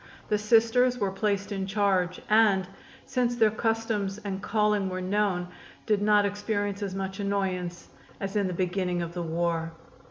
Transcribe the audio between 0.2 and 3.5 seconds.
The Sisters were placed in charge, and, since